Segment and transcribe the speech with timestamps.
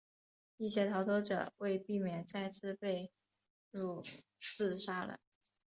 [0.57, 3.11] 一些逃脱者为避免再次被
[3.71, 4.03] 俘
[4.39, 5.19] 自杀了。